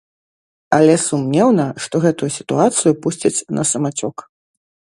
[0.77, 4.27] Але сумнеўна, што гэтую сітуацыю пусцяць на самацёк.